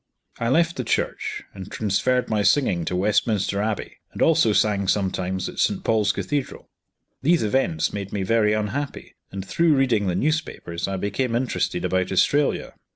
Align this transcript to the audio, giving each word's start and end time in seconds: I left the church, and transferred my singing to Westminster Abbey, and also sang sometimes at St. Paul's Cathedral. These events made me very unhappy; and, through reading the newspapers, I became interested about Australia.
I 0.39 0.49
left 0.49 0.77
the 0.77 0.83
church, 0.83 1.43
and 1.53 1.69
transferred 1.71 2.27
my 2.27 2.41
singing 2.41 2.85
to 2.85 2.95
Westminster 2.95 3.61
Abbey, 3.61 3.97
and 4.13 4.19
also 4.19 4.51
sang 4.51 4.87
sometimes 4.87 5.47
at 5.47 5.59
St. 5.59 5.83
Paul's 5.83 6.11
Cathedral. 6.11 6.71
These 7.21 7.43
events 7.43 7.93
made 7.93 8.11
me 8.11 8.23
very 8.23 8.53
unhappy; 8.53 9.13
and, 9.31 9.45
through 9.47 9.75
reading 9.75 10.07
the 10.07 10.15
newspapers, 10.15 10.87
I 10.87 10.97
became 10.97 11.35
interested 11.35 11.85
about 11.85 12.11
Australia. 12.11 12.73